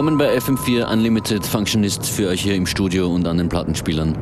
[0.00, 4.16] Willkommen bei FM4 Unlimited Functionist für euch hier im Studio und an den Plattenspielern.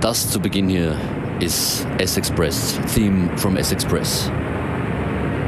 [0.00, 0.96] Das zu Beginn hier
[1.38, 4.32] ist S-Express, Theme from S-Express.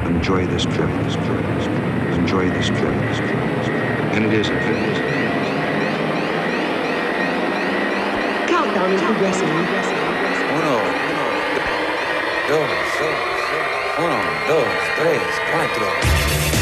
[0.07, 2.19] Enjoy this trip, this trip, this trip.
[2.21, 4.15] Enjoy this trip, this trip, this trip.
[4.15, 4.79] And it is a trip.
[8.47, 9.49] Countdown is progressing.
[10.55, 10.79] Uno,
[12.47, 12.71] dos,
[13.99, 16.62] uno, dos, tres, cuatro.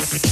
[0.00, 0.29] Yes.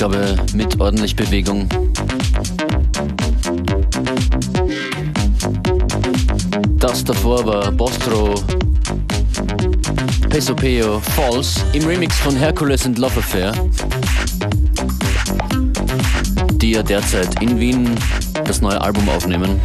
[0.00, 1.68] Ausgabe mit ordentlich Bewegung.
[6.78, 8.34] Das davor war Bostro
[10.30, 13.52] Peso Peo Falls im Remix von Hercules and Love Affair,
[16.52, 17.90] die ja derzeit in Wien
[18.46, 19.60] das neue Album aufnehmen.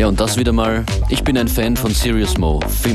[0.00, 0.82] Ja, und das wieder mal.
[1.10, 2.94] Ich bin ein Fan von Serious Mo, Free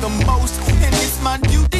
[0.00, 1.79] the most, and it's my duty.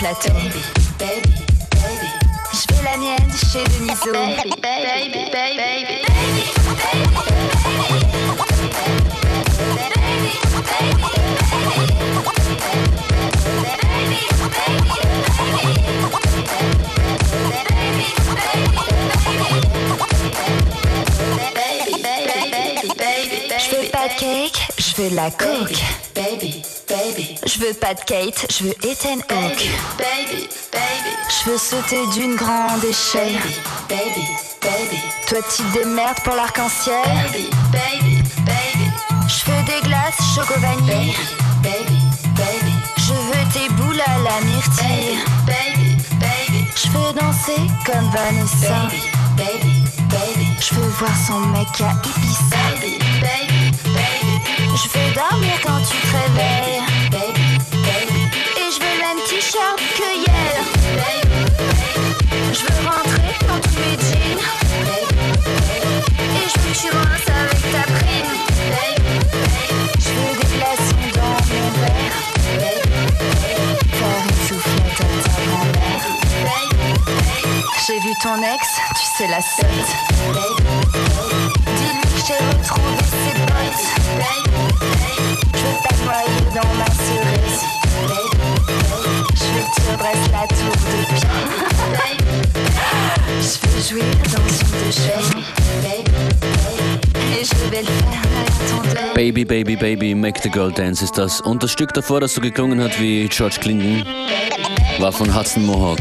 [0.00, 0.32] plateau.
[0.32, 0.62] Baby,
[0.98, 2.08] baby,
[2.52, 4.12] Je fais la mienne chez Deniso.
[4.12, 6.00] baby, baby, baby,
[23.58, 25.74] Je veux pas de cake, je veux la coke.
[26.14, 26.62] Baby,
[27.46, 29.68] je veux pas de Kate, je veux Ethan Hawke.
[29.98, 31.12] Baby, baby.
[31.28, 33.38] Je veux sauter d'une grande échelle.
[33.88, 34.26] Baby,
[34.62, 34.98] baby, baby.
[35.28, 37.04] Toi, tu démerdes pour l'arc-en-ciel.
[37.72, 38.90] Baby, baby.
[39.28, 41.14] Je veux des glaces choco vanille.
[41.62, 41.98] Baby,
[42.36, 45.18] baby, Je veux tes boules à la myrtille.
[45.46, 48.88] Baby, baby, Je veux danser comme Vanessa.
[48.88, 49.02] Baby,
[49.36, 50.46] baby, baby.
[50.60, 52.56] Je veux voir son mec à Ibiza.
[52.80, 54.76] Baby, baby, baby.
[54.82, 56.80] Je veux dormir quand tu te réveilles.
[59.50, 60.54] T-shirt que hier.
[62.52, 64.42] Je veux rentrer dans tous mes jeans.
[66.36, 68.32] Et je veux que tu rinces avec ta prime.
[69.98, 72.16] Je veux des glaçons dans mon verre.
[73.98, 76.02] Faire une soufflette à ta grand-mère.
[77.86, 78.62] J'ai vu ton ex,
[78.98, 79.90] tu sais la suite.
[81.76, 83.84] Dis-lui que j'ai retrouvé ses potes.
[85.54, 87.29] Je veux pas noyer dans ma cerise.
[89.90, 91.28] Redresses la tour de pied.
[93.40, 96.04] Je veux jouir dans une de à deuil.
[99.14, 101.40] Baby, Baby, Baby, Make the Girl Dance ist das.
[101.40, 104.04] Und das Stück davor, das so geklungen hat wie George Clinton,
[104.98, 105.98] war von Hudson Mohawk.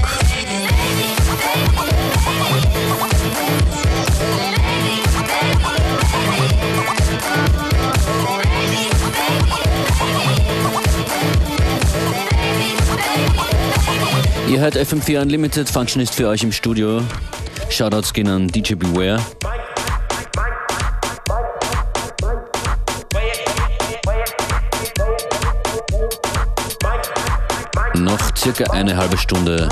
[14.49, 17.03] Ihr hört FM4 Unlimited, Function ist für euch im Studio.
[17.69, 19.19] Shoutouts gehen an DJ Beware.
[27.93, 29.69] Noch circa eine halbe Stunde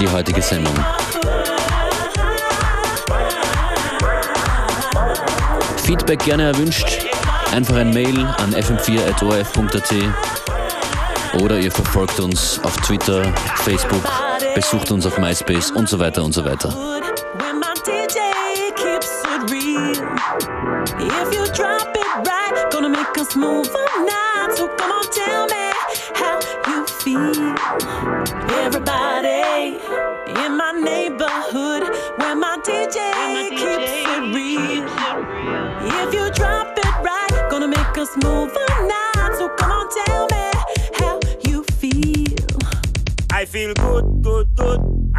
[0.00, 0.74] die heutige Sendung.
[5.84, 7.06] Feedback gerne erwünscht.
[7.52, 10.45] Einfach ein Mail an fm4.orf.at
[11.40, 13.22] oder ihr verfolgt uns auf Twitter,
[13.56, 14.02] Facebook,
[14.54, 16.72] besucht uns auf MySpace und so weiter und so weiter.
[28.66, 29.78] Everybody
[30.44, 31.82] in my neighborhood
[32.18, 34.84] where my DJ, my DJ keeps, it keeps it real.
[36.02, 39.05] If you drop it right, gonna make us move on now.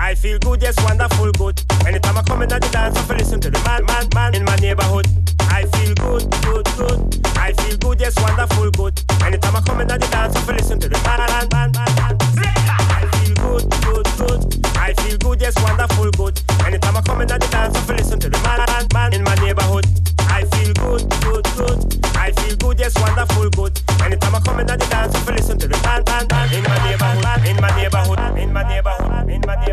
[0.07, 1.61] I feel good, yes, wonderful, good.
[1.85, 4.35] Anytime I come in at the dance, I feel listen to the man, man, man
[4.35, 5.05] in my neighborhood.
[5.51, 7.27] I feel good, good, good.
[7.35, 9.03] I feel good, yes, wonderful, good.
[9.21, 11.71] Anytime I come in at the dance, I feel listen to the man, man, man,
[11.75, 11.91] man.
[12.07, 14.77] I feel good, good, good.
[14.79, 16.39] I feel good, yes, wonderful, good.
[16.63, 19.11] Anytime I come in at the dance, I feel listen to the man, man, man
[19.11, 19.83] in my neighborhood.
[20.31, 21.83] I feel good, good, good.
[22.15, 23.75] I feel good, yes, wonderful, good.
[23.99, 26.47] Anytime I come in at the dance, I feel listen to the man, man, man
[26.55, 29.06] in my neighborhood, in my neighborhood, in my neighborhood,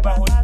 [0.04, 0.43] bajo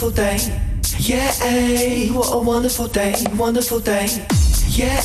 [0.00, 0.38] wonderful day.
[0.98, 4.06] Yeah, what a wonderful day, wonderful day.
[4.68, 5.00] Yeah,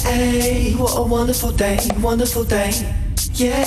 [0.78, 2.72] what a wonderful day, wonderful day.
[3.34, 3.66] Yeah,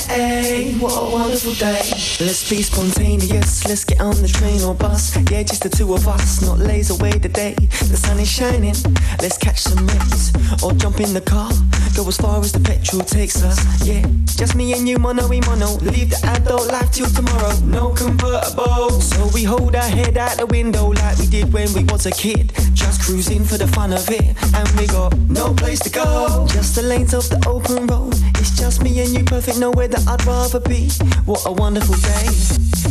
[0.78, 1.82] what a wonderful day.
[2.20, 5.16] Let's be spontaneous, let's get on the train or bus.
[5.28, 7.54] Yeah, just the two of us, not lays away the day.
[7.54, 8.76] The sun is shining,
[9.20, 10.32] let's catch some rays.
[10.62, 11.50] Or jump in the car,
[11.96, 13.59] go as far as the petrol takes us.
[13.87, 14.04] Yeah,
[14.37, 15.76] just me and you, mono we mono.
[15.80, 18.90] Leave the adult life till tomorrow, no convertible.
[19.00, 22.11] So we hold our head out the window like we did when we was a
[22.11, 22.52] kid.
[22.74, 26.46] Just cruising for the fun of it, and we got no place to go.
[26.50, 28.14] Just the lanes of the open road.
[28.37, 30.90] It's just me and you, perfect, nowhere that I'd rather be.
[31.24, 32.28] What a wonderful day.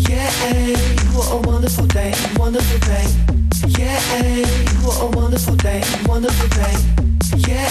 [0.10, 0.30] Yeah,
[1.14, 3.06] what a wonderful day, wonderful day.
[3.78, 4.00] Yeah,
[4.82, 7.05] what a wonderful day, wonderful day.
[7.38, 7.70] Yeah,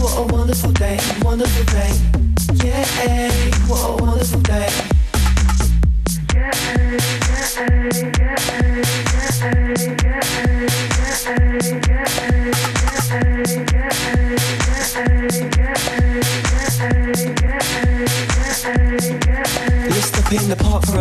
[0.00, 1.92] what a wonderful day, wonderful day.
[2.64, 3.30] Yeah,
[3.68, 4.68] what a wonderful day.
[6.34, 8.82] Yeah, yeah, yeah, yeah,
[9.40, 10.31] yeah, yeah,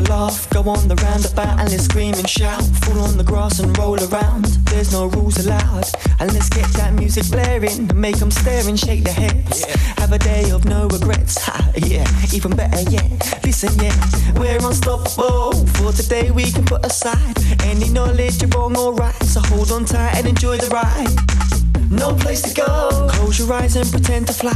[0.01, 0.49] a laugh.
[0.49, 2.63] Go on the roundabout and let's scream and shout.
[2.83, 4.45] Fall on the grass and roll around.
[4.69, 5.85] There's no rules allowed.
[6.19, 7.89] And let's get that music blaring.
[7.95, 9.65] Make them stare and shake their heads.
[9.97, 11.37] Have a day of no regrets.
[11.45, 13.09] Ha, yeah, even better yet.
[13.43, 13.95] Listen, yeah,
[14.39, 15.65] we're unstoppable.
[15.77, 19.23] For today we can put aside any knowledge of wrong or right.
[19.23, 21.50] So hold on tight and enjoy the ride.
[21.91, 23.07] No place to go.
[23.11, 24.53] Close your eyes and pretend to fly.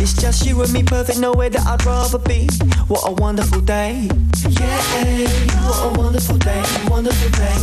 [0.00, 2.48] It's just you and me, perfect, nowhere that I'd rather be.
[2.88, 4.08] What a wonderful day.
[4.48, 5.28] Yeah,
[5.68, 7.56] what a wonderful day, wonderful day.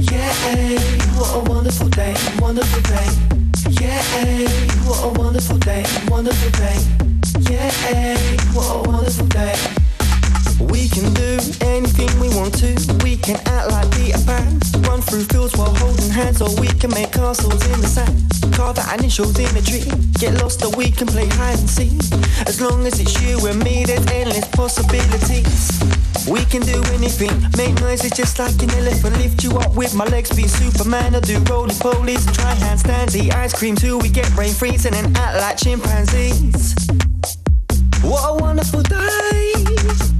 [0.00, 0.78] Yeah,
[1.18, 3.08] what a wonderful day, wonderful day.
[3.80, 4.02] Yeah,
[4.86, 6.78] what a wonderful day, wonderful day.
[7.50, 8.16] Yeah,
[8.54, 9.89] what a wonderful day.
[10.60, 12.76] We can do anything we want to.
[13.02, 16.90] We can act like Peter Pan, run through fields while holding hands, or we can
[16.90, 18.54] make castles in the sand.
[18.54, 19.88] Carve our initials in a tree.
[20.18, 21.96] Get lost, or we can play hide and seek.
[22.46, 25.80] As long as it's you and me, there's endless possibilities.
[26.28, 29.16] We can do anything, make noises just like an elephant.
[29.16, 31.14] Lift you up with my legs, be Superman.
[31.14, 33.16] I do roly polies and try handstands.
[33.16, 36.74] Eat ice cream till we get brain freeze and act like chimpanzees.
[38.02, 40.19] What a wonderful day!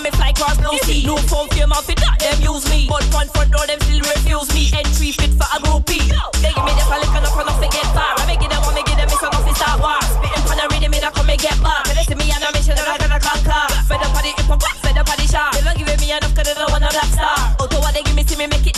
[0.00, 1.04] Me fly cross blue sea.
[1.04, 2.88] No phone fear mouth fit that them use me.
[2.88, 4.72] But front front all them still refuse me.
[4.72, 6.08] Entry fit for a groupie.
[6.40, 8.16] They give me the palace cannot I run off to get far.
[8.16, 10.00] I make it up, I make it up, it's an office at war.
[10.00, 11.84] Spitting for the rhythm and I come and get back.
[11.84, 13.60] They see me and I mission that I gonna conquer.
[13.84, 15.52] Fed up on the hip hop, fed up on the shark.
[15.52, 17.38] They don't give me enough cause they don't want a black star.
[17.60, 18.69] Although what they give me, see me make it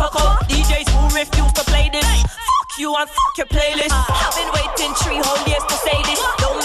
[0.00, 0.48] fuck up.
[0.48, 2.08] DJs who refuse to play this.
[2.22, 3.92] Fuck you and fuck your playlist.
[3.92, 6.20] I've been waiting three whole years to say this.
[6.40, 6.59] Don't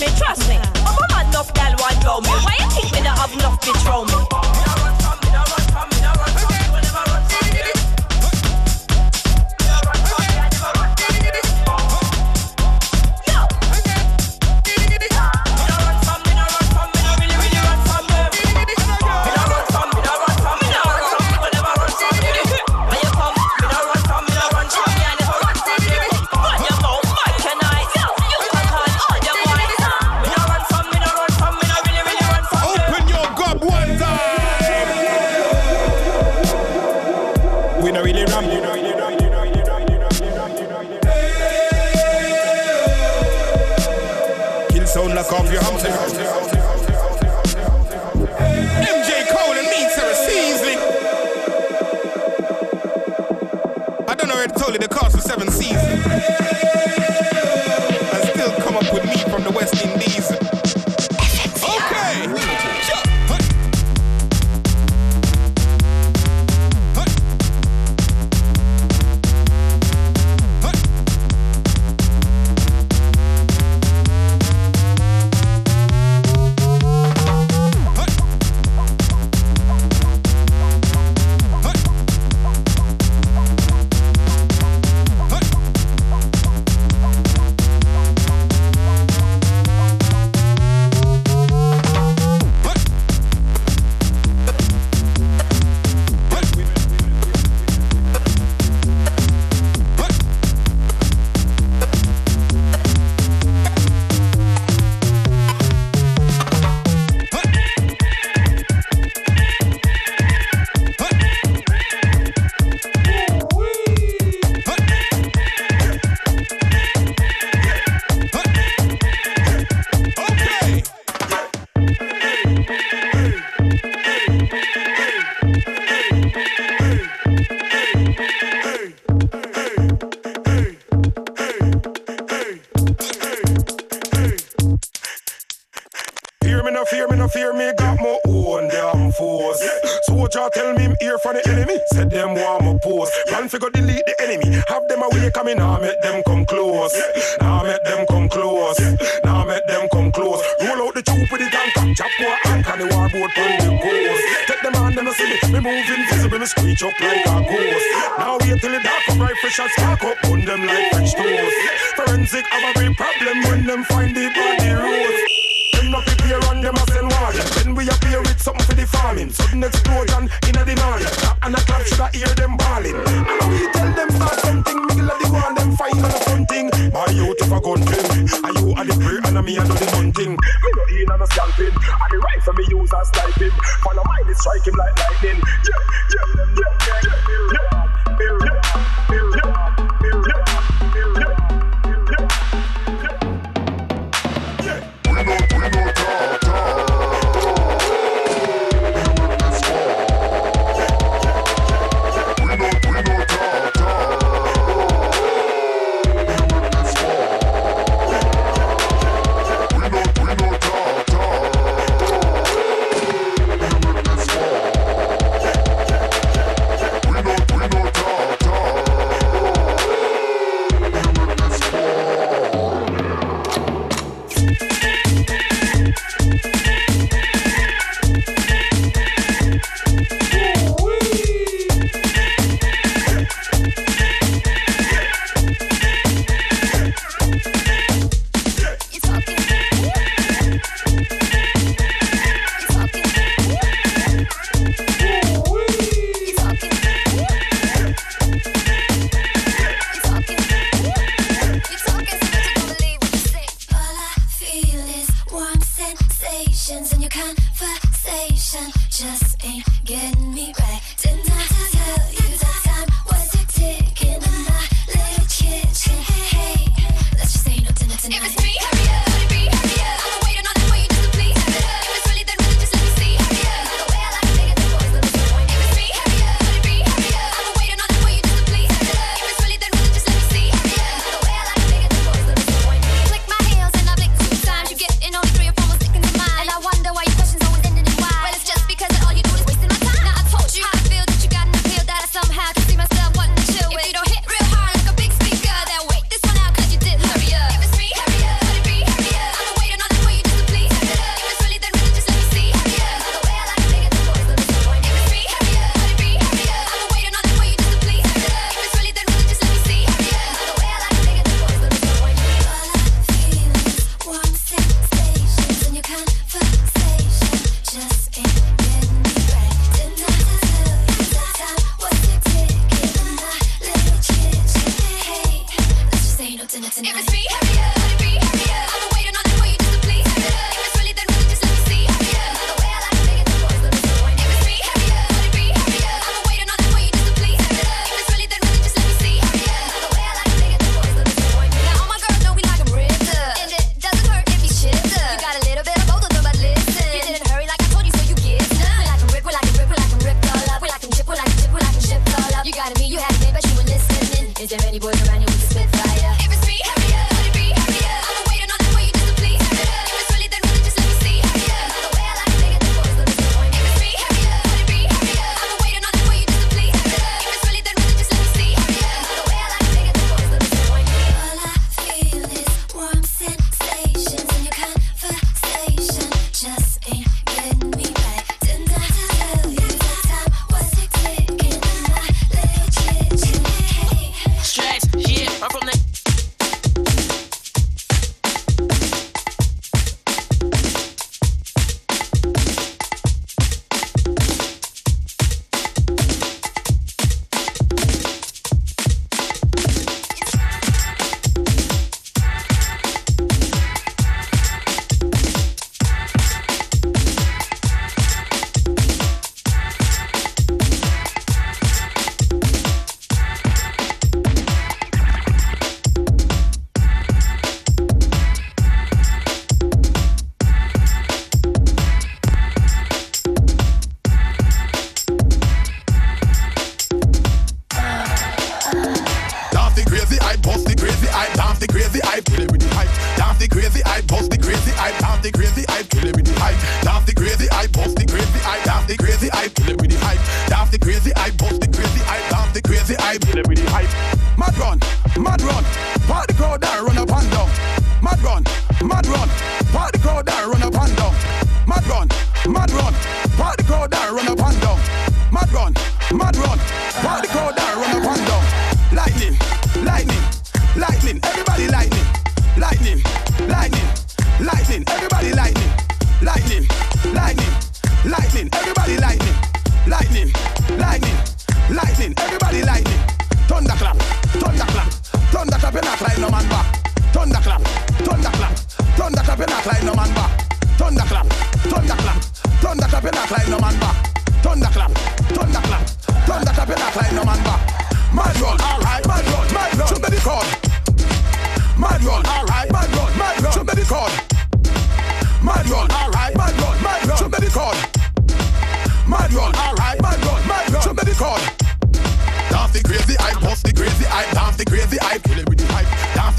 [0.00, 0.69] me, trust me.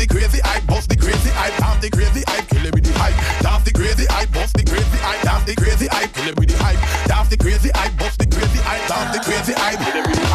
[0.02, 2.93] the crazy hype, bust the crazy hype, half the crazy hype, kill it with the
[2.97, 3.14] hype.
[3.45, 6.49] Half the crazy hype, bust the crazy hype, half the crazy hype, kill it with
[6.49, 6.80] the hype.
[7.12, 10.16] Half the crazy hype, bust the crazy hype, half the crazy hype, kill it with
[10.16, 10.31] the hype.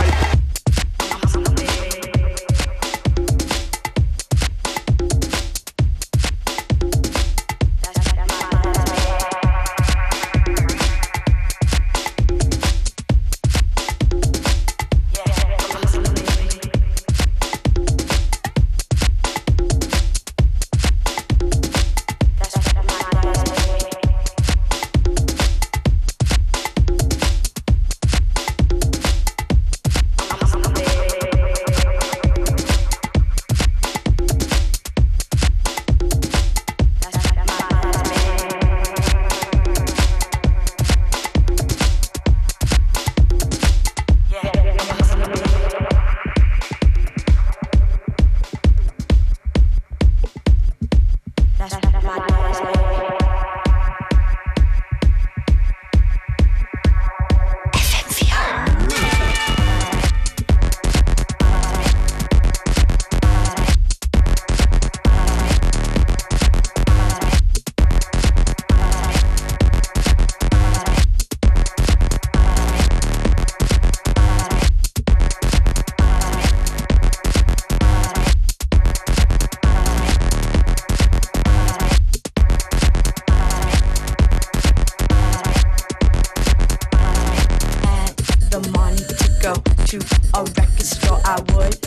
[90.01, 91.79] to a record store, I would.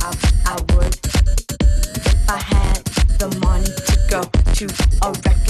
[0.00, 0.14] I,
[0.46, 0.94] I would.
[0.94, 2.84] If I had
[3.18, 4.22] the money to go
[4.54, 4.64] to
[5.02, 5.43] a record